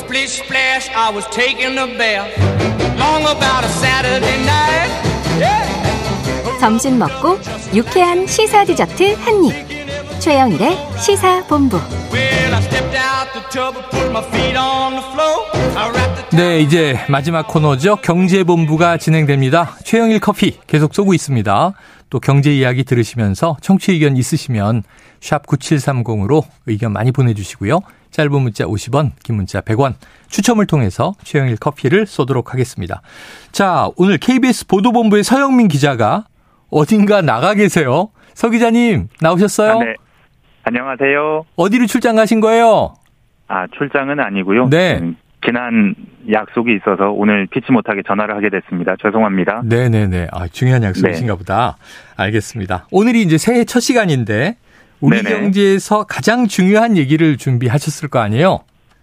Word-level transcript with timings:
splish 0.00 0.42
splash, 0.42 0.88
I 0.94 1.10
was 1.12 1.26
taking 1.30 1.76
a 1.78 1.86
bath. 1.98 2.30
Long 2.98 3.22
about 3.22 3.64
a 3.64 3.68
Saturday 3.68 4.38
night. 4.44 4.90
Yeah. 5.38 6.58
점심 6.60 6.98
먹고 6.98 7.38
유쾌한 7.74 8.26
시사 8.26 8.64
디저트 8.64 9.14
한 9.20 9.44
입. 9.44 10.20
최영일의 10.20 10.76
시사 10.98 11.46
본부. 11.46 11.78
Well, 12.12 12.54
I 12.54 12.60
stepped 12.62 12.96
out 12.96 13.32
the 13.32 13.42
tub 13.50 13.76
and 13.76 13.90
put 13.90 14.10
my 14.10 14.22
feet 14.28 14.56
on 14.56 14.92
the 14.92 15.04
floor. 15.12 15.46
I 15.76 15.90
wrapped 15.90 16.30
the 16.30 16.36
네, 16.36 16.60
이제 16.60 16.98
마지막 17.08 17.46
코너죠. 17.46 17.96
경제본부가 17.96 18.98
진행됩니다. 18.98 19.76
최영일 19.84 20.20
커피 20.20 20.58
계속 20.66 20.94
쏘고 20.94 21.14
있습니다. 21.14 21.72
또 22.10 22.20
경제 22.20 22.52
이야기 22.54 22.84
들으시면서 22.84 23.56
청취 23.62 23.92
의견 23.92 24.16
있으시면 24.16 24.82
샵 25.20 25.46
9730으로 25.46 26.42
의견 26.66 26.92
많이 26.92 27.12
보내주시고요. 27.12 27.80
짧은 28.10 28.32
문자 28.32 28.64
50원, 28.64 29.12
긴 29.22 29.36
문자 29.36 29.60
100원 29.60 29.94
추첨을 30.28 30.66
통해서 30.66 31.14
최영일 31.22 31.56
커피를 31.56 32.06
쏘도록 32.06 32.52
하겠습니다. 32.52 33.02
자, 33.52 33.88
오늘 33.96 34.18
KBS 34.18 34.66
보도본부의 34.66 35.24
서영민 35.24 35.68
기자가 35.68 36.24
어딘가 36.70 37.22
나가 37.22 37.54
계세요. 37.54 38.10
서 38.34 38.48
기자님 38.48 39.08
나오셨어요? 39.20 39.72
아, 39.72 39.84
네. 39.84 39.94
안녕하세요. 40.62 41.44
어디로 41.56 41.86
출장 41.86 42.16
가신 42.16 42.40
거예요? 42.40 42.94
아, 43.48 43.66
출장은 43.76 44.20
아니고요. 44.20 44.68
네. 44.68 44.98
음, 45.00 45.16
지난 45.44 45.94
약속이 46.30 46.76
있어서 46.76 47.10
오늘 47.10 47.46
피치 47.46 47.72
못하게 47.72 48.02
전화를 48.06 48.36
하게 48.36 48.50
됐습니다. 48.50 48.94
죄송합니다. 49.02 49.62
네네네. 49.64 50.28
아, 50.32 50.46
중요한 50.48 50.82
약속이신가 50.82 51.32
네. 51.32 51.38
보다. 51.38 51.76
알겠습니다. 52.16 52.86
오늘이 52.90 53.22
이제 53.22 53.38
새해 53.38 53.64
첫 53.64 53.80
시간인데, 53.80 54.56
우리 55.00 55.22
네네. 55.22 55.30
경제에서 55.40 56.04
가장 56.04 56.46
중요한 56.46 56.96
얘기를 56.96 57.36
준비하셨을 57.36 58.08
거 58.08 58.18
아니에요? 58.18 58.60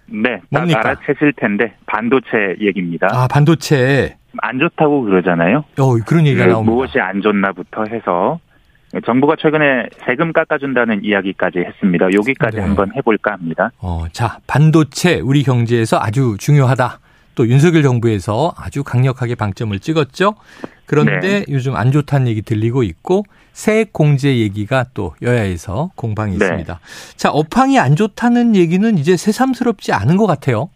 네. 0.07 0.37
딱 0.51 0.59
뭡니까? 0.59 0.79
알아채실 0.79 1.33
텐데 1.37 1.73
반도체 1.85 2.55
얘기입니다. 2.61 3.07
아, 3.11 3.27
반도체. 3.27 4.15
안 4.39 4.59
좋다고 4.59 5.03
그러잖아요. 5.03 5.63
어, 5.79 5.95
그런 6.05 6.25
얘기가 6.27 6.45
그 6.45 6.51
나옵니다. 6.51 6.71
무엇이 6.71 6.99
안 6.99 7.21
좋나부터 7.21 7.85
해서 7.91 8.39
정부가 9.05 9.35
최근에 9.37 9.87
세금 10.05 10.31
깎아준다는 10.31 11.03
이야기까지 11.03 11.59
했습니다. 11.59 12.05
여기까지 12.13 12.57
네. 12.57 12.63
한번 12.63 12.91
해볼까 12.95 13.33
합니다. 13.33 13.71
어, 13.79 14.05
자, 14.11 14.37
반도체 14.47 15.19
우리 15.19 15.43
경제에서 15.43 15.99
아주 15.99 16.37
중요하다. 16.39 16.99
또 17.37 17.47
윤석열 17.47 17.83
정부에서 17.83 18.51
아주 18.57 18.83
강력하게 18.83 19.35
방점을 19.35 19.77
찍었죠. 19.79 20.33
그런데 20.87 21.19
네. 21.19 21.45
요즘 21.49 21.75
안 21.75 21.91
좋다는 21.91 22.27
얘기 22.27 22.41
들리고 22.41 22.81
있고 22.81 23.23
세액 23.53 23.93
공제 23.93 24.37
얘기가 24.37 24.85
또 24.95 25.13
여야에서 25.21 25.91
공방이 25.95 26.31
네. 26.37 26.45
있습니다. 26.45 26.79
자, 27.15 27.29
업황이 27.29 27.79
안 27.79 27.95
좋다는 27.95 28.55
얘기는 28.55 28.97
이제 28.97 29.15
새삼스럽지 29.15 29.93
않은 29.93 30.17
것 30.17 30.25
같아요. 30.25 30.69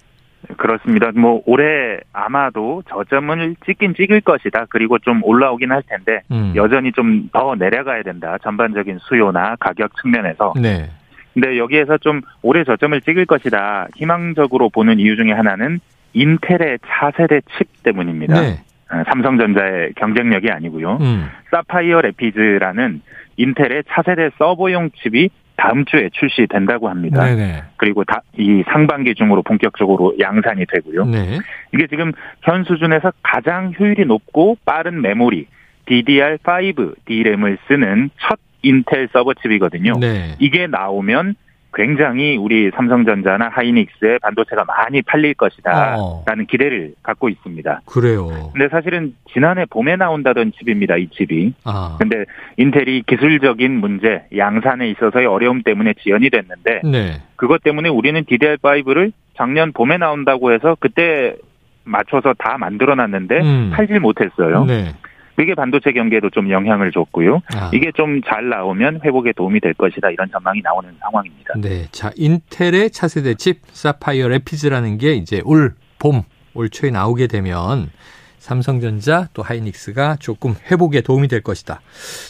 그렇습니다. 0.57 1.11
뭐 1.15 1.41
올해 1.45 1.99
아마도 2.13 2.83
저점을 2.89 3.55
찍긴 3.65 3.95
찍을 3.95 4.21
것이다. 4.21 4.65
그리고 4.69 4.99
좀 4.99 5.23
올라오긴 5.23 5.71
할 5.71 5.81
텐데 5.87 6.21
음. 6.29 6.53
여전히 6.55 6.91
좀 6.91 7.29
더 7.31 7.55
내려가야 7.55 8.03
된다. 8.03 8.37
전반적인 8.43 8.99
수요나 8.99 9.55
가격 9.59 9.91
측면에서. 10.01 10.53
네. 10.61 10.89
근데 11.33 11.57
여기에서 11.57 11.97
좀 11.97 12.21
올해 12.43 12.63
저점을 12.63 13.01
찍을 13.01 13.25
것이다. 13.25 13.87
희망적으로 13.95 14.69
보는 14.69 14.99
이유 14.99 15.15
중에 15.15 15.31
하나는 15.31 15.79
인텔의 16.13 16.79
차세대 16.85 17.41
칩 17.57 17.83
때문입니다. 17.83 18.41
네. 18.41 18.59
어, 18.91 19.03
삼성전자의 19.07 19.93
경쟁력이 19.95 20.49
아니고요. 20.51 20.97
음. 21.01 21.29
사파이어 21.51 22.01
레피즈라는 22.01 23.01
인텔의 23.37 23.83
차세대 23.89 24.31
서버용 24.37 24.91
칩이 25.01 25.29
다음 25.55 25.85
주에 25.85 26.09
출시된다고 26.13 26.89
합니다. 26.89 27.23
네네. 27.23 27.63
그리고 27.77 28.03
다, 28.03 28.21
이 28.37 28.63
상반기 28.71 29.13
중으로 29.13 29.43
본격적으로 29.43 30.15
양산이 30.19 30.65
되고요. 30.65 31.05
네. 31.05 31.39
이게 31.73 31.87
지금 31.87 32.11
현 32.41 32.63
수준에서 32.63 33.11
가장 33.21 33.71
효율이 33.79 34.05
높고 34.05 34.57
빠른 34.65 35.01
메모리 35.01 35.47
DDR5 35.85 36.95
D램을 37.05 37.57
쓰는 37.67 38.09
첫 38.21 38.39
인텔 38.63 39.09
서버 39.13 39.33
칩이거든요. 39.35 39.99
네. 39.99 40.35
이게 40.39 40.67
나오면 40.67 41.35
굉장히 41.73 42.37
우리 42.37 42.69
삼성전자나 42.75 43.49
하이닉스의 43.49 44.19
반도체가 44.19 44.65
많이 44.65 45.01
팔릴 45.01 45.33
것이다라는 45.35 45.97
어. 45.99 46.23
기대를 46.49 46.93
갖고 47.01 47.29
있습니다. 47.29 47.81
그래요. 47.85 48.27
근데 48.53 48.67
사실은 48.69 49.15
지난해 49.33 49.65
봄에 49.69 49.95
나온다던 49.95 50.51
칩입니다, 50.57 50.97
이 50.97 51.07
칩이. 51.09 51.53
아. 51.63 51.97
근데 51.99 52.25
인텔이 52.57 53.03
기술적인 53.07 53.71
문제, 53.79 54.23
양산에 54.35 54.89
있어서의 54.89 55.25
어려움 55.25 55.63
때문에 55.63 55.93
지연이 56.03 56.29
됐는데 56.29 56.81
네. 56.83 57.21
그것 57.37 57.63
때문에 57.63 57.89
우리는 57.89 58.21
DDR5를 58.23 59.13
작년 59.37 59.71
봄에 59.71 59.97
나온다고 59.97 60.51
해서 60.51 60.75
그때 60.79 61.35
맞춰서 61.83 62.33
다 62.37 62.57
만들어 62.57 62.95
놨는데 62.95 63.39
음. 63.39 63.71
팔질 63.73 63.99
못했어요. 63.99 64.65
네. 64.65 64.93
그게 65.41 65.55
반도체 65.55 65.91
경기에도 65.91 66.29
좀 66.29 66.51
영향을 66.51 66.91
줬고요. 66.91 67.41
아. 67.55 67.71
이게 67.73 67.91
좀 67.95 68.21
잘 68.27 68.47
나오면 68.49 69.01
회복에 69.03 69.33
도움이 69.33 69.59
될 69.59 69.73
것이다. 69.73 70.11
이런 70.11 70.29
전망이 70.31 70.61
나오는 70.61 70.87
상황입니다. 70.99 71.55
네. 71.57 71.87
자, 71.91 72.11
인텔의 72.15 72.91
차세대 72.91 73.33
칩 73.33 73.61
사파이어 73.71 74.27
레피즈라는 74.27 74.99
게 74.99 75.13
이제 75.13 75.41
올 75.43 75.73
봄, 75.97 76.21
올 76.53 76.69
초에 76.69 76.91
나오게 76.91 77.25
되면 77.25 77.89
삼성전자 78.37 79.29
또 79.33 79.41
하이닉스가 79.41 80.17
조금 80.19 80.53
회복에 80.69 81.01
도움이 81.01 81.27
될 81.27 81.41
것이다. 81.41 81.81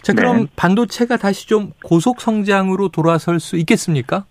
자, 0.01 0.13
그럼 0.13 0.43
네. 0.43 0.45
반도체가 0.55 1.17
다시 1.17 1.47
좀 1.47 1.71
고속 1.83 2.21
성장으로 2.21 2.89
돌아설 2.89 3.41
수 3.41 3.57
있겠습니까? 3.57 4.23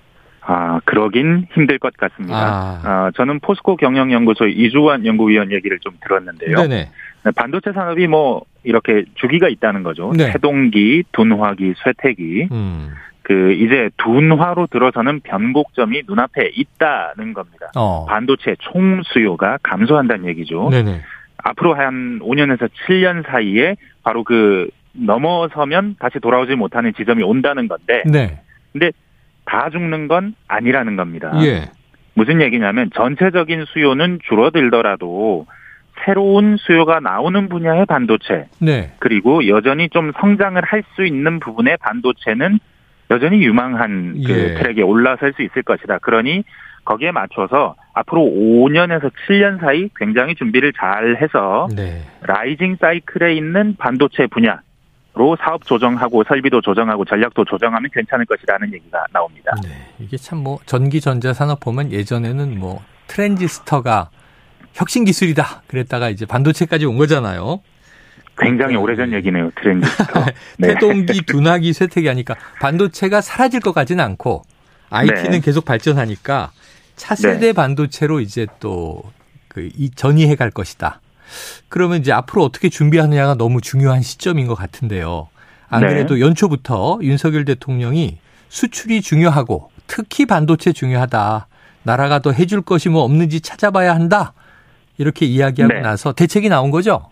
아, 0.52 0.80
그러긴 0.84 1.46
힘들 1.52 1.78
것 1.78 1.96
같습니다. 1.96 2.36
아. 2.36 2.80
아, 2.82 3.10
저는 3.14 3.38
포스코 3.38 3.76
경영연구소 3.76 4.48
이주환 4.48 5.06
연구위원 5.06 5.52
얘기를 5.52 5.78
좀 5.78 5.92
들었는데요. 6.02 6.56
네네. 6.56 6.90
반도체 7.36 7.70
산업이 7.72 8.08
뭐 8.08 8.42
이렇게 8.64 9.04
주기가 9.14 9.48
있다는 9.48 9.84
거죠. 9.84 10.12
네. 10.16 10.30
해동기, 10.30 11.04
둔화기, 11.12 11.74
쇠퇴기. 11.84 12.48
음. 12.50 12.90
그 13.22 13.52
이제 13.52 13.90
둔화로 13.98 14.66
들어서는 14.66 15.20
변곡점이 15.20 16.02
눈앞에 16.08 16.50
있다는 16.52 17.32
겁니다. 17.32 17.70
어. 17.76 18.06
반도체 18.06 18.56
총 18.58 19.02
수요가 19.04 19.56
감소한다는 19.62 20.26
얘기죠. 20.30 20.68
네네. 20.70 21.00
앞으로 21.44 21.74
한 21.74 22.18
5년에서 22.18 22.68
7년 22.88 23.24
사이에 23.24 23.76
바로 24.02 24.24
그 24.24 24.68
넘어서면 24.94 25.94
다시 26.00 26.18
돌아오지 26.18 26.56
못하는 26.56 26.92
지점이 26.92 27.22
온다는 27.22 27.68
건데, 27.68 28.02
네. 28.04 28.40
근데 28.72 28.90
다 29.44 29.70
죽는 29.70 30.08
건 30.08 30.34
아니라는 30.48 30.96
겁니다. 30.96 31.32
예. 31.42 31.70
무슨 32.14 32.40
얘기냐면 32.40 32.90
전체적인 32.94 33.64
수요는 33.66 34.18
줄어들더라도 34.28 35.46
새로운 36.04 36.56
수요가 36.58 37.00
나오는 37.00 37.48
분야의 37.48 37.86
반도체 37.86 38.46
네. 38.58 38.92
그리고 38.98 39.46
여전히 39.48 39.88
좀 39.88 40.12
성장을 40.20 40.60
할 40.64 40.82
수 40.94 41.04
있는 41.04 41.40
부분의 41.40 41.76
반도체는 41.78 42.58
여전히 43.10 43.42
유망한 43.42 44.22
그 44.24 44.32
예. 44.32 44.54
트랙에 44.54 44.82
올라설 44.82 45.32
수 45.34 45.42
있을 45.42 45.62
것이다. 45.62 45.98
그러니 45.98 46.44
거기에 46.84 47.10
맞춰서 47.10 47.76
앞으로 47.92 48.22
5년에서 48.22 49.10
7년 49.26 49.60
사이 49.60 49.88
굉장히 49.96 50.34
준비를 50.34 50.72
잘 50.72 51.16
해서 51.20 51.68
네. 51.74 52.02
rising 52.22 52.76
사이클에 52.80 53.34
있는 53.34 53.76
반도체 53.78 54.26
분야 54.28 54.60
로 55.14 55.36
사업 55.42 55.64
조정하고 55.66 56.22
설비도 56.24 56.60
조정하고 56.60 57.04
전략도 57.04 57.44
조정하면 57.44 57.90
괜찮을 57.92 58.24
것이라는 58.26 58.72
얘기가 58.72 59.04
나옵니다. 59.12 59.52
네. 59.62 59.68
이게 59.98 60.16
참 60.16 60.38
뭐 60.40 60.58
전기 60.66 61.00
전자 61.00 61.32
산업 61.32 61.58
보면 61.60 61.90
예전에는 61.92 62.58
뭐 62.58 62.80
트랜지스터가 63.08 64.10
혁신 64.72 65.04
기술이다. 65.04 65.62
그랬다가 65.66 66.10
이제 66.10 66.24
반도체까지 66.26 66.86
온 66.86 66.96
거잖아요. 66.96 67.60
굉장히 68.38 68.76
오래전 68.76 69.12
얘기네요. 69.12 69.50
트렌디스터. 69.56 70.24
네. 70.58 70.68
태동기, 70.74 71.22
둔화기, 71.26 71.72
쇠퇴기 71.72 72.06
하니까 72.06 72.36
반도체가 72.60 73.20
사라질 73.20 73.60
것 73.60 73.72
같지는 73.72 74.02
않고 74.04 74.42
IT는 74.90 75.30
네. 75.32 75.40
계속 75.40 75.64
발전하니까 75.64 76.52
차세대 76.96 77.52
반도체로 77.52 78.20
이제 78.20 78.46
또그이 78.60 79.90
전이해 79.96 80.36
갈 80.36 80.50
것이다. 80.50 81.00
그러면 81.68 81.98
이제 81.98 82.12
앞으로 82.12 82.44
어떻게 82.44 82.68
준비하느냐가 82.68 83.34
너무 83.34 83.60
중요한 83.60 84.02
시점인 84.02 84.46
것 84.46 84.54
같은데요. 84.54 85.28
안 85.68 85.82
네. 85.82 85.88
그래도 85.88 86.20
연초부터 86.20 86.98
윤석열 87.02 87.44
대통령이 87.44 88.18
수출이 88.48 89.02
중요하고 89.02 89.70
특히 89.86 90.26
반도체 90.26 90.72
중요하다. 90.72 91.46
나라가 91.82 92.18
더 92.18 92.32
해줄 92.32 92.62
것이 92.62 92.88
뭐 92.88 93.02
없는지 93.02 93.40
찾아봐야 93.40 93.94
한다. 93.94 94.32
이렇게 94.98 95.24
이야기하고 95.24 95.72
네. 95.72 95.80
나서 95.80 96.12
대책이 96.12 96.48
나온 96.48 96.70
거죠? 96.70 97.08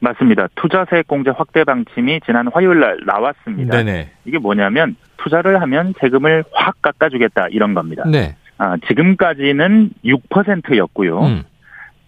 맞습니다. 0.00 0.48
투자세 0.54 1.02
공제 1.06 1.30
확대 1.30 1.64
방침이 1.64 2.20
지난 2.24 2.48
화요일 2.48 2.80
날 2.80 2.98
나왔습니다. 3.06 3.76
네네. 3.76 4.10
이게 4.24 4.38
뭐냐면 4.38 4.96
투자를 5.18 5.60
하면 5.62 5.94
세금을 6.00 6.44
확 6.52 6.80
깎아주겠다 6.82 7.48
이런 7.50 7.74
겁니다. 7.74 8.04
네. 8.06 8.36
아, 8.58 8.76
지금까지는 8.88 9.90
6%였고요. 10.04 11.20
음. 11.20 11.44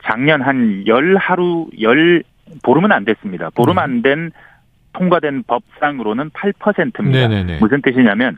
작년 0.05 0.41
한 0.43 0.85
열 0.87 1.17
하루 1.17 1.69
열 1.81 2.23
보름은 2.63 2.91
안 2.93 3.05
됐습니다. 3.05 3.51
보름 3.51 3.77
네. 3.77 3.83
안된 3.83 4.33
통과된 4.93 5.45
법상으로는 5.47 6.31
8%입니다. 6.31 7.29
네네네. 7.29 7.59
무슨 7.61 7.81
뜻이냐면 7.83 8.37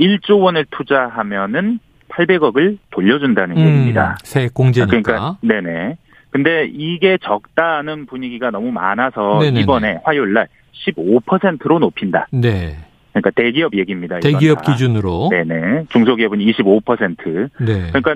1조 0.00 0.40
원을 0.40 0.66
투자하면은 0.70 1.78
800억을 2.08 2.78
돌려준다는 2.90 3.56
얘기입니다. 3.58 4.16
세액 4.24 4.52
공제니까. 4.54 5.00
그러니까 5.02 5.36
네네. 5.42 5.96
근데 6.30 6.68
이게 6.72 7.18
적다는 7.22 8.06
분위기가 8.06 8.50
너무 8.50 8.72
많아서 8.72 9.38
네네네. 9.40 9.60
이번에 9.60 10.00
화요일 10.04 10.32
날 10.32 10.48
15%로 10.86 11.78
높인다. 11.78 12.26
네. 12.32 12.76
그러니까 13.12 13.30
대기업 13.30 13.76
얘기입니다. 13.76 14.18
대기업 14.20 14.62
다. 14.62 14.72
기준으로. 14.72 15.28
네네. 15.30 15.84
중소기업은 15.90 16.38
25%. 16.38 17.50
네. 17.60 17.90
그러니까 17.92 18.14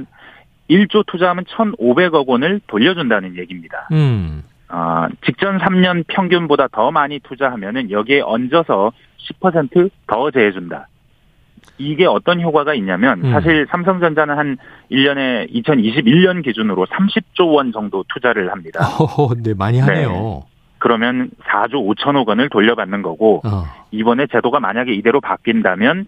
1조 0.71 1.07
투자하면 1.07 1.45
1,500억 1.45 2.27
원을 2.27 2.61
돌려준다는 2.67 3.37
얘기입니다. 3.37 3.89
음. 3.93 4.43
아, 4.69 5.09
직전 5.25 5.59
3년 5.59 6.05
평균보다 6.09 6.69
더 6.69 6.91
많이 6.91 7.21
투자하면은 7.21 7.91
여기에 7.91 8.23
얹어서 8.23 8.93
10%더 9.41 10.31
제해준다. 10.31 10.89
이게 11.79 12.07
어떤 12.07 12.41
효과가 12.41 12.75
있냐면 12.75 13.25
음. 13.25 13.33
사실 13.33 13.67
삼성전자는 13.71 14.39
한 14.39 14.57
1년에 14.91 15.53
2021년 15.53 16.43
기준으로 16.43 16.87
30조 16.87 17.55
원 17.55 17.73
정도 17.73 18.05
투자를 18.09 18.51
합니다. 18.51 18.81
어, 18.99 19.35
네, 19.35 19.53
많이 19.55 19.79
하네요. 19.81 20.45
그러면 20.79 21.31
4조 21.45 21.97
5천억 21.97 22.29
원을 22.29 22.49
돌려받는 22.49 23.03
거고 23.03 23.43
어. 23.45 23.65
이번에 23.91 24.27
제도가 24.27 24.61
만약에 24.61 24.93
이대로 24.93 25.21
바뀐다면 25.21 26.07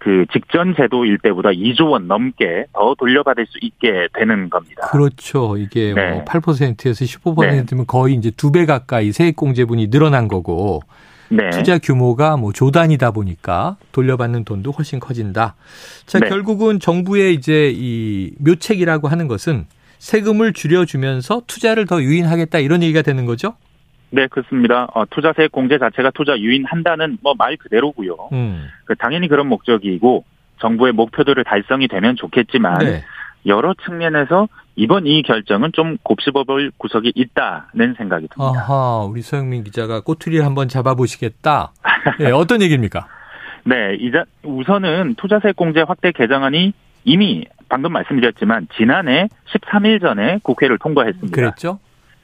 그 0.00 0.24
직전 0.32 0.74
제도 0.76 1.04
일 1.04 1.18
때보다 1.18 1.50
2조 1.50 1.90
원 1.90 2.08
넘게 2.08 2.66
더 2.72 2.94
돌려받을 2.98 3.46
수 3.46 3.58
있게 3.60 4.08
되는 4.14 4.50
겁니다. 4.50 4.88
그렇죠. 4.90 5.56
이게 5.56 5.92
네. 5.94 6.10
뭐 6.12 6.24
8%에서 6.24 7.04
15%면 7.04 7.86
거의 7.86 8.14
이제 8.14 8.30
두 8.30 8.50
배 8.50 8.66
가까이 8.66 9.12
세액 9.12 9.36
공제분이 9.36 9.90
늘어난 9.90 10.26
거고 10.26 10.80
네. 11.28 11.50
투자 11.50 11.78
규모가 11.78 12.36
뭐 12.36 12.52
조단이다 12.52 13.12
보니까 13.12 13.76
돌려받는 13.92 14.44
돈도 14.44 14.72
훨씬 14.72 14.98
커진다. 14.98 15.54
자, 16.06 16.18
네. 16.18 16.28
결국은 16.28 16.80
정부의 16.80 17.34
이제 17.34 17.72
이 17.72 18.32
묘책이라고 18.40 19.06
하는 19.06 19.28
것은 19.28 19.66
세금을 19.98 20.52
줄여주면서 20.54 21.42
투자를 21.46 21.86
더 21.86 22.02
유인하겠다 22.02 22.58
이런 22.58 22.82
얘기가 22.82 23.02
되는 23.02 23.26
거죠? 23.26 23.54
네, 24.10 24.26
그렇습니다. 24.26 24.88
어, 24.94 25.04
투자세액 25.06 25.52
공제 25.52 25.78
자체가 25.78 26.10
투자 26.14 26.36
유인한다는 26.38 27.18
뭐 27.22 27.34
말 27.38 27.56
그대로고요. 27.56 28.28
음. 28.32 28.68
그 28.84 28.94
당연히 28.96 29.28
그런 29.28 29.46
목적이고 29.48 30.24
정부의 30.60 30.92
목표들을 30.92 31.42
달성이 31.44 31.88
되면 31.88 32.16
좋겠지만 32.16 32.78
네. 32.80 33.04
여러 33.46 33.72
측면에서 33.86 34.48
이번 34.76 35.06
이 35.06 35.22
결정은 35.22 35.70
좀 35.72 35.96
곱씹어볼 36.02 36.72
구석이 36.76 37.12
있다는 37.14 37.94
생각이 37.96 38.28
듭니다. 38.28 38.60
아하, 38.60 39.04
우리 39.04 39.22
서영민 39.22 39.64
기자가 39.64 40.00
꼬투리를 40.00 40.44
한번 40.44 40.68
잡아보시겠다. 40.68 41.72
네, 42.18 42.30
어떤 42.32 42.60
얘기입니까? 42.62 43.06
네, 43.64 43.94
이자 44.00 44.24
우선은 44.42 45.14
투자세액 45.16 45.56
공제 45.56 45.80
확대 45.82 46.12
개정안이 46.12 46.72
이미 47.04 47.44
방금 47.68 47.92
말씀드렸지만 47.92 48.68
지난해 48.76 49.28
13일 49.52 50.00
전에 50.00 50.40
국회를 50.42 50.78
통과했습니다. 50.78 51.34
그랬죠? 51.34 51.78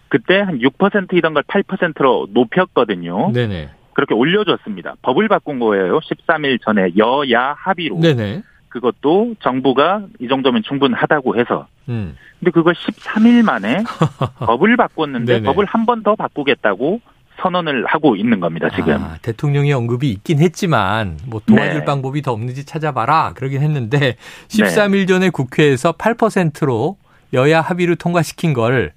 그때 0.09 0.41
한 0.41 0.59
6%이던 0.61 1.35
걸 1.35 1.43
8%로 1.45 2.29
높였거든요. 2.31 3.33
네네. 3.33 3.71
그렇게 3.95 4.15
올려줬습니다. 4.15 4.95
법을 5.03 5.29
바꾼 5.29 5.59
거예요. 5.59 6.01
13일 6.01 6.61
전에 6.63 6.91
여야 6.99 7.55
합의로. 7.59 8.01
네네. 8.01 8.43
그것도 8.69 9.37
정부가 9.43 10.03
이 10.21 10.29
정도면 10.29 10.63
충분하다고 10.65 11.39
해서. 11.41 11.67
음. 11.89 12.15
근데 12.39 12.51
그걸 12.51 12.75
13일 12.75 13.43
만에 13.43 13.83
법을 14.39 14.77
바꿨는데 14.77 15.35
네네. 15.35 15.45
법을 15.47 15.65
한 15.65 15.87
번 15.87 16.03
더 16.03 16.15
바꾸겠다고 16.15 17.01
선언을 17.41 17.85
하고 17.87 18.17
있는 18.17 18.41
겁니다, 18.41 18.69
지금. 18.75 18.95
아, 19.03 19.17
대통령의 19.23 19.73
언급이 19.73 20.11
있긴 20.11 20.39
했지만 20.41 21.19
뭐 21.27 21.41
도와줄 21.47 21.81
네. 21.81 21.85
방법이 21.85 22.23
더 22.23 22.33
없는지 22.33 22.65
찾아봐라 22.67 23.33
그러긴 23.35 23.63
했는데 23.63 24.17
13일 24.49 25.09
전에 25.09 25.31
국회에서 25.31 25.93
8%로 25.93 26.97
여야 27.33 27.61
합의를 27.61 27.97
통과시킨 27.97 28.53
걸 28.53 28.93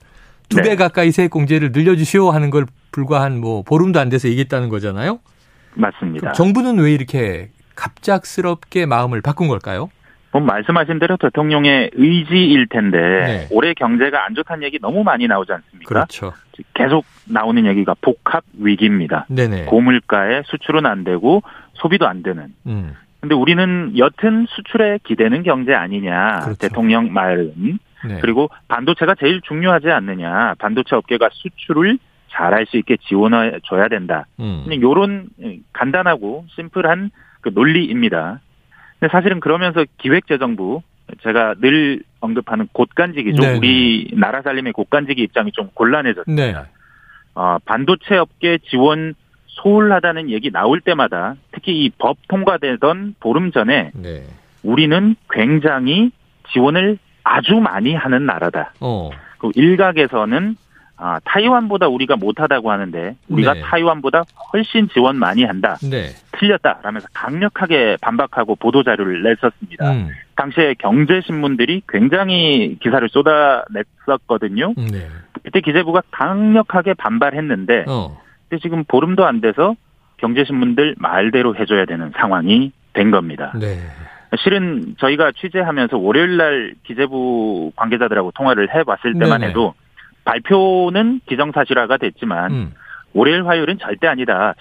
두배 0.50 0.64
네. 0.70 0.76
가까이 0.76 1.12
세액 1.12 1.30
공제를 1.32 1.72
늘려주시오 1.72 2.32
하는 2.32 2.50
걸 2.50 2.66
불과 2.92 3.22
한 3.22 3.40
뭐 3.40 3.62
보름도 3.64 4.00
안 4.00 4.10
돼서 4.10 4.28
얘기했다는 4.28 4.70
거잖아요. 4.70 5.20
맞습니다. 5.76 6.34
정부는 6.34 6.80
왜 6.80 6.92
이렇게 6.92 7.50
갑작스럽게 7.76 8.86
마음을 8.86 9.22
바꾼 9.22 9.48
걸까요? 9.48 9.90
뭐 10.32 10.42
말씀하신 10.42 11.00
대로 11.00 11.18
대통령의 11.18 11.92
의지일 11.94 12.68
텐데 12.68 12.98
네. 12.98 13.48
올해 13.52 13.74
경제가 13.74 14.26
안 14.26 14.36
좋다는 14.36 14.64
얘기 14.64 14.78
너무 14.80 15.04
많이 15.04 15.28
나오지 15.28 15.52
않습니까? 15.54 15.88
그렇죠. 15.88 16.34
계속 16.74 17.06
나오는 17.26 17.66
얘기가 17.66 17.96
복합 18.02 18.44
위기입니다. 18.60 19.26
네네. 19.30 19.66
고물가에 19.66 20.44
수출은 20.46 20.86
안 20.86 21.04
되고 21.04 21.42
소비도 21.76 22.08
안 22.08 22.22
되는. 22.22 22.54
음. 22.68 22.94
근데 23.22 23.36
우리는 23.36 23.98
여튼 23.98 24.46
수출에 24.50 25.00
기대는 25.04 25.44
경제 25.44 25.74
아니냐. 25.74 26.40
그렇죠. 26.44 26.58
대통령 26.60 27.12
말은. 27.14 27.80
네. 28.08 28.20
그리고 28.22 28.50
반도체가 28.68 29.16
제일 29.16 29.42
중요하지 29.42 29.90
않느냐. 29.90 30.56
반도체 30.60 30.96
업계가 30.96 31.30
수출을 31.32 31.98
잘할 32.32 32.66
수 32.68 32.78
있게 32.78 32.98
지원해 33.08 33.60
줘야 33.66 33.88
된다. 33.88 34.26
음. 34.40 34.66
요런 34.82 35.30
간단하고 35.74 36.46
심플한 36.56 37.12
그 37.42 37.50
논리입니다. 37.54 38.40
근데 39.00 39.12
사실은 39.12 39.40
그러면서 39.40 39.86
기획재정부 39.98 40.82
제가 41.24 41.56
늘 41.60 42.04
언급하는 42.20 42.68
곳간지기죠. 42.72 43.42
네네. 43.42 43.58
우리 43.58 44.12
나라 44.14 44.42
살림의 44.44 44.74
곳간지기 44.74 45.22
입장이 45.24 45.52
좀 45.54 45.70
곤란해졌습니다. 45.74 46.62
네. 46.62 46.70
어, 47.34 47.58
반도체 47.66 48.18
업계 48.18 48.60
지원 48.70 49.16
소홀하다는 49.48 50.30
얘기 50.30 50.52
나올 50.52 50.80
때마다 50.82 51.36
특히 51.52 51.84
이 51.86 51.90
법 51.98 52.18
통과되던 52.28 53.16
보름 53.20 53.52
전에 53.52 53.92
네. 53.96 54.24
우리는 54.64 55.16
굉장히 55.32 56.12
지원을 56.52 56.98
아주 57.30 57.56
많이 57.56 57.94
하는 57.94 58.26
나라다. 58.26 58.74
어. 58.80 59.12
그 59.38 59.52
일각에서는 59.54 60.56
아, 60.98 61.20
타이완보다 61.24 61.88
우리가 61.88 62.18
못하다고 62.18 62.72
하는데 62.72 63.16
우리가 63.30 63.54
네. 63.54 63.62
타이완보다 63.62 64.24
훨씬 64.52 64.90
지원 64.90 65.16
많이 65.16 65.44
한다. 65.46 65.78
네. 65.82 66.10
틀렸다라면서 66.34 67.08
강력하게 67.14 67.98
반박하고 68.02 68.56
보도 68.56 68.84
자료를 68.84 69.24
냈었습니다. 69.24 69.92
음. 69.92 70.10
당시에 70.36 70.74
경제 70.78 71.22
신문들이 71.22 71.84
굉장히 71.88 72.78
기사를 72.82 73.08
쏟아냈었거든요. 73.08 74.74
네. 74.76 75.08
그때 75.44 75.62
기재부가 75.62 76.02
강력하게 76.12 76.96
반발했는데 76.96 77.86
어. 77.88 78.20
근데 78.50 78.62
지금 78.62 78.84
보름도 78.86 79.26
안 79.26 79.40
돼서 79.40 79.76
경제 80.18 80.44
신문들 80.44 80.96
말대로 80.98 81.56
해줘야 81.56 81.86
되는 81.86 82.12
상황이 82.18 82.74
된 82.94 83.12
겁니다. 83.12 83.54
네. 84.32 84.38
실은 84.44 84.96
저희가 85.00 85.32
취재하면서 85.40 85.98
월요일 85.98 86.38
날 86.38 86.74
기재부 86.86 87.72
관계자들하고 87.76 88.32
통화를 88.32 88.74
해봤을 88.74 89.14
때만 89.20 89.42
네네. 89.42 89.50
해도 89.50 89.74
발표는 90.26 91.22
기정사실화가 91.28 91.98
됐지만 91.98 92.52
음. 92.52 92.74
월요일 93.14 93.48
화요일은 93.48 93.80
절대 93.80 94.08
아니다. 94.08 94.54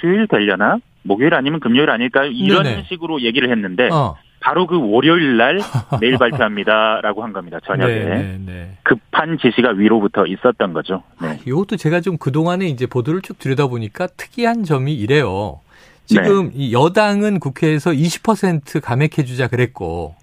수요일 0.00 0.26
되려나? 0.26 0.78
목요일 1.04 1.34
아니면 1.34 1.60
금요일 1.60 1.90
아닐까요? 1.90 2.30
이런 2.30 2.64
네네. 2.64 2.84
식으로 2.88 3.22
얘기를 3.22 3.50
했는데 3.50 3.88
어. 3.92 4.16
바로 4.40 4.66
그 4.66 4.76
월요일 4.90 5.36
날 5.36 5.58
내일 6.00 6.18
발표합니다라고 6.18 7.22
한 7.22 7.32
겁니다. 7.32 7.58
저녁에 7.64 7.92
네, 7.92 8.04
네, 8.04 8.38
네. 8.44 8.70
급한 8.82 9.38
지시가 9.38 9.70
위로부터 9.70 10.26
있었던 10.26 10.72
거죠. 10.72 11.04
네. 11.20 11.38
이것도 11.46 11.76
제가 11.76 12.00
좀 12.00 12.16
그 12.18 12.32
동안에 12.32 12.66
이제 12.66 12.86
보도를 12.86 13.22
쭉 13.22 13.38
들여다 13.38 13.68
보니까 13.68 14.08
특이한 14.08 14.64
점이 14.64 14.94
이래요. 14.94 15.60
지금 16.06 16.48
네. 16.48 16.54
이 16.54 16.72
여당은 16.72 17.38
국회에서 17.40 17.90
20% 17.92 18.80
감액해주자 18.80 19.48
그랬고, 19.48 20.14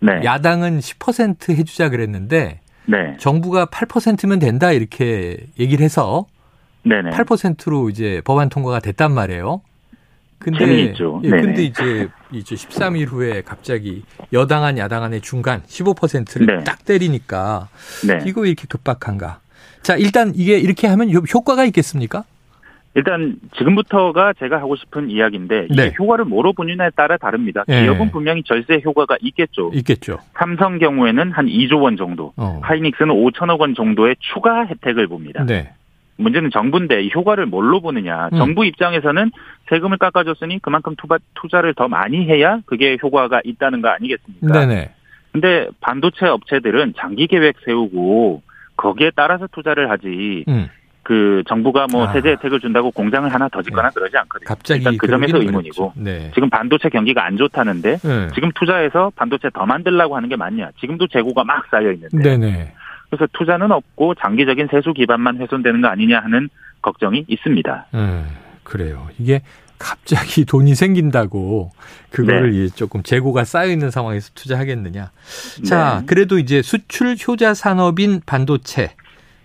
네. 0.00 0.20
야당은 0.24 0.80
10% 0.80 1.50
해주자 1.56 1.88
그랬는데, 1.90 2.60
네. 2.86 3.16
정부가 3.18 3.66
8%면 3.66 4.38
된다 4.38 4.72
이렇게 4.72 5.36
얘기를 5.60 5.84
해서 5.84 6.26
네네. 6.84 7.10
8%로 7.10 7.90
이제 7.90 8.22
법안 8.24 8.48
통과가 8.48 8.80
됐단 8.80 9.12
말이에요. 9.12 9.60
근데 10.38 10.58
재미있죠. 10.60 11.20
예, 11.24 11.30
네네. 11.30 11.42
근데 11.42 11.64
이제 11.64 12.08
이제 12.32 12.54
13일 12.54 13.08
후에 13.08 13.42
갑자기 13.42 14.04
여당안 14.32 14.78
야당안의 14.78 15.20
중간 15.20 15.62
15%를 15.66 16.46
네. 16.46 16.64
딱 16.64 16.84
때리니까 16.84 17.68
네. 18.06 18.20
이거 18.24 18.42
왜 18.42 18.48
이렇게 18.50 18.66
급박한가? 18.68 19.40
자, 19.82 19.96
일단 19.96 20.32
이게 20.34 20.58
이렇게 20.58 20.86
하면 20.86 21.12
효- 21.12 21.18
효과가 21.18 21.64
있겠습니까? 21.66 22.24
일단 22.98 23.36
지금부터가 23.56 24.32
제가 24.40 24.56
하고 24.56 24.74
싶은 24.74 25.08
이야기인데 25.08 25.68
이게 25.70 25.82
네. 25.82 25.94
효과를 26.00 26.24
뭐로 26.24 26.52
보느냐에 26.52 26.90
따라 26.96 27.16
다릅니다. 27.16 27.62
네. 27.68 27.82
기업은 27.82 28.10
분명히 28.10 28.42
절세 28.42 28.82
효과가 28.84 29.18
있겠죠. 29.20 29.70
있겠죠. 29.72 30.18
삼성 30.34 30.78
경우에는 30.78 31.30
한 31.30 31.46
2조 31.46 31.80
원 31.80 31.96
정도, 31.96 32.32
어. 32.36 32.58
하이닉스는 32.60 33.14
5천억 33.14 33.60
원 33.60 33.76
정도의 33.76 34.16
추가 34.18 34.66
혜택을 34.66 35.06
봅니다. 35.06 35.44
네. 35.44 35.70
문제는 36.16 36.50
정부인데 36.50 37.04
이 37.04 37.10
효과를 37.14 37.46
뭘로 37.46 37.80
보느냐. 37.80 38.30
음. 38.32 38.38
정부 38.38 38.64
입장에서는 38.64 39.30
세금을 39.70 39.98
깎아줬으니 39.98 40.58
그만큼 40.60 40.96
투바, 40.96 41.18
투자를 41.34 41.74
더 41.74 41.86
많이 41.86 42.26
해야 42.26 42.58
그게 42.66 42.98
효과가 43.00 43.42
있다는 43.44 43.80
거 43.80 43.90
아니겠습니까? 43.90 44.66
네네. 44.66 44.90
근데 45.30 45.68
반도체 45.80 46.26
업체들은 46.26 46.94
장기 46.96 47.28
계획 47.28 47.54
세우고 47.64 48.42
거기에 48.76 49.12
따라서 49.14 49.46
투자를 49.52 49.88
하지 49.88 50.44
음. 50.48 50.68
그 51.08 51.42
정부가 51.48 51.86
뭐 51.90 52.06
아. 52.06 52.12
세제 52.12 52.32
혜택을 52.32 52.60
준다고 52.60 52.90
공장을 52.90 53.32
하나 53.32 53.48
더 53.48 53.62
짓거나 53.62 53.88
그러지 53.88 54.14
않거든요. 54.18 54.46
갑자기 54.46 54.80
일단 54.80 54.98
그 54.98 55.06
점에서 55.06 55.38
의문이고. 55.38 55.94
네. 55.96 56.30
지금 56.34 56.50
반도체 56.50 56.90
경기가 56.90 57.24
안 57.24 57.38
좋다는데 57.38 57.96
네. 57.96 58.28
지금 58.34 58.52
투자해서 58.54 59.10
반도체 59.16 59.48
더 59.54 59.64
만들라고 59.64 60.16
하는 60.16 60.28
게 60.28 60.36
맞냐? 60.36 60.68
지금도 60.78 61.06
재고가 61.08 61.44
막 61.44 61.64
쌓여 61.70 61.92
있는데 61.92 62.18
네네. 62.18 62.74
그래서 63.08 63.26
투자는 63.32 63.72
없고 63.72 64.16
장기적인 64.16 64.68
세수 64.70 64.92
기반만 64.92 65.38
훼손되는 65.38 65.80
거 65.80 65.88
아니냐 65.88 66.20
하는 66.20 66.50
걱정이 66.82 67.24
있습니다. 67.26 67.86
음, 67.94 68.26
그래요. 68.62 69.08
이게 69.18 69.40
갑자기 69.78 70.44
돈이 70.44 70.74
생긴다고 70.74 71.70
그거를 72.10 72.52
네. 72.52 72.64
이제 72.64 72.74
조금 72.74 73.02
재고가 73.02 73.44
쌓여 73.44 73.70
있는 73.70 73.90
상황에서 73.90 74.28
투자하겠느냐. 74.34 75.10
자, 75.66 76.00
네. 76.00 76.06
그래도 76.06 76.38
이제 76.38 76.60
수출 76.60 77.16
효자 77.26 77.54
산업인 77.54 78.20
반도체 78.26 78.90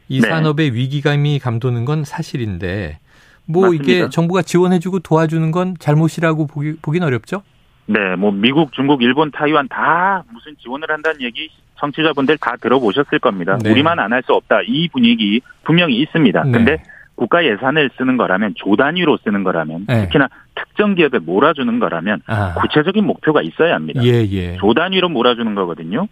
이 0.10 0.22
네. 0.22 0.28
산업의 0.28 0.74
위기감이 0.74 1.40
감도는 1.40 1.86
건 1.86 2.04
사실인데 2.04 3.00
뭐 3.46 3.74
이게 3.74 3.94
맞습니다. 3.94 4.10
정부가 4.10 4.42
지원해주고 4.42 5.00
도와주는 5.00 5.52
건 5.52 5.76
잘못이라고 5.80 6.48
보기, 6.48 6.76
보긴 6.82 7.04
어렵죠. 7.04 7.44
네, 7.86 8.16
뭐 8.16 8.32
미국, 8.32 8.72
중국, 8.74 9.02
일본, 9.04 9.32
타이완 9.32 9.68
다 9.68 10.24
무슨 10.32 10.56
지원을 10.60 10.90
한다는 10.90 11.22
얘기 11.22 11.50
청취자분들 11.80 12.38
다 12.38 12.56
들어보셨을 12.62 13.20
겁니다. 13.20 13.58
네. 13.62 13.72
우리만 13.72 14.00
안 14.00 14.14
할 14.14 14.24
수 14.24 14.34
없다. 14.34 14.62
이 14.68 14.88
분위기 14.90 15.42
분명히 15.64 15.98
있습니다. 16.00 16.44
네. 16.44 16.52
근데 16.52 16.84
국가 17.16 17.44
예산을 17.46 17.90
쓰는 17.98 18.16
거라면 18.18 18.54
조 18.56 18.76
단위로 18.78 19.18
쓰는 19.24 19.44
거라면 19.44 19.86
네. 19.88 20.04
특히나 20.06 20.30
특정 20.56 20.96
기업에 20.96 21.20
몰아주는 21.20 21.78
거라면 21.80 22.22
아, 22.28 22.54
구체적인 22.56 23.04
목표가 23.06 23.42
있어야 23.42 23.76
합니다. 23.76 24.02
예, 24.04 24.26
예. 24.32 24.58
조 24.58 24.74
단위로 24.74 25.10
몰아주는 25.10 25.54
거거든요. 25.54 26.08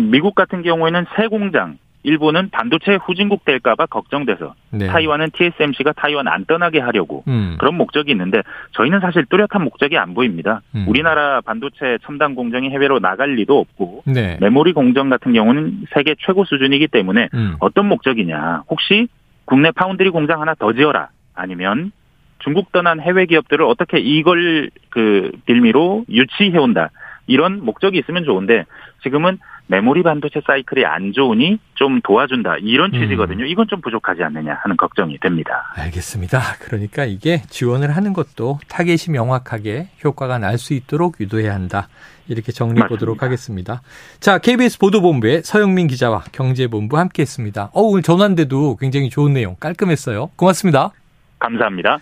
미국 0.00 0.34
같은 0.34 0.62
경우에는 0.62 1.04
새 1.16 1.26
공장 1.26 1.76
일본은 2.02 2.48
반도체 2.50 2.94
후진국 2.94 3.44
될까봐 3.44 3.86
걱정돼서 3.86 4.54
네. 4.70 4.86
타이완은 4.86 5.30
TSMC가 5.32 5.92
타이완 5.92 6.28
안 6.28 6.46
떠나게 6.46 6.80
하려고 6.80 7.24
음, 7.28 7.56
그런 7.58 7.74
목적이 7.74 8.12
있는데 8.12 8.42
저희는 8.72 9.00
사실 9.00 9.26
뚜렷한 9.26 9.62
목적이 9.62 9.98
안 9.98 10.14
보입니다. 10.14 10.62
음. 10.74 10.86
우리나라 10.88 11.40
반도체 11.42 11.98
첨단 12.02 12.34
공정이 12.34 12.70
해외로 12.70 13.00
나갈 13.00 13.34
리도 13.34 13.58
없고 13.58 14.04
네. 14.06 14.38
메모리 14.40 14.72
공정 14.72 15.10
같은 15.10 15.32
경우는 15.34 15.86
세계 15.92 16.14
최고 16.18 16.44
수준이기 16.44 16.88
때문에 16.88 17.28
음, 17.34 17.56
어떤 17.60 17.86
목적이냐? 17.86 18.64
혹시 18.70 19.08
국내 19.44 19.70
파운드리 19.70 20.10
공장 20.10 20.40
하나 20.40 20.54
더 20.54 20.72
지어라. 20.72 21.08
아니면 21.34 21.92
중국 22.38 22.72
떠난 22.72 23.00
해외 23.00 23.26
기업들을 23.26 23.64
어떻게 23.64 23.98
이걸 23.98 24.70
그 24.88 25.32
빌미로 25.44 26.06
유치해 26.08 26.56
온다. 26.56 26.90
이런 27.26 27.64
목적이 27.64 27.98
있으면 27.98 28.24
좋은데 28.24 28.64
지금은 29.02 29.38
메모리 29.70 30.02
반도체 30.02 30.40
사이클이 30.44 30.84
안 30.84 31.12
좋으니 31.12 31.58
좀 31.74 32.00
도와준다. 32.02 32.56
이런 32.60 32.92
음. 32.92 33.00
취지거든요. 33.00 33.44
이건 33.46 33.68
좀 33.68 33.80
부족하지 33.80 34.22
않느냐 34.24 34.58
하는 34.62 34.76
걱정이 34.76 35.16
됩니다. 35.18 35.72
알겠습니다. 35.76 36.40
그러니까 36.60 37.04
이게 37.04 37.42
지원을 37.48 37.94
하는 37.96 38.12
것도 38.12 38.58
타겟이 38.68 39.12
명확하게 39.12 39.88
효과가 40.04 40.38
날 40.38 40.58
수 40.58 40.74
있도록 40.74 41.20
유도해야 41.20 41.54
한다. 41.54 41.88
이렇게 42.28 42.52
정리해 42.52 42.86
보도록. 42.86 43.22
하겠습니다. 43.22 43.80
자, 44.20 44.38
KBS 44.38 44.78
보도본부의 44.78 45.42
서영민 45.42 45.86
기자와 45.86 46.24
경제공부 46.32 46.98
함께 46.98 47.22
했습니다. 47.22 47.70
어, 47.72 47.80
오늘 47.80 48.02
전화인데도 48.02 48.76
굉장히 48.76 49.08
좋은 49.08 49.32
내용 49.32 49.56
깔끔했어요. 49.58 50.30
고맙습니다. 50.36 50.90
감사합니다. 51.38 51.98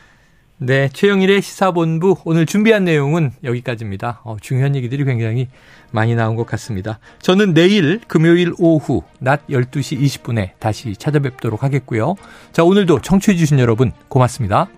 네, 0.60 0.88
최영일의 0.92 1.40
시사본부 1.40 2.16
오늘 2.24 2.44
준비한 2.44 2.82
내용은 2.82 3.30
여기까지입니다. 3.44 4.22
어, 4.24 4.36
중요한 4.40 4.74
얘기들이 4.74 5.04
굉장히 5.04 5.46
많이 5.92 6.16
나온 6.16 6.34
것 6.34 6.46
같습니다. 6.46 6.98
저는 7.22 7.54
내일 7.54 8.00
금요일 8.08 8.52
오후 8.58 9.02
낮 9.20 9.46
12시 9.46 10.00
20분에 10.00 10.50
다시 10.58 10.96
찾아뵙도록 10.96 11.62
하겠고요. 11.62 12.16
자, 12.50 12.64
오늘도 12.64 13.02
청취해 13.02 13.36
주신 13.36 13.60
여러분 13.60 13.92
고맙습니다. 14.08 14.68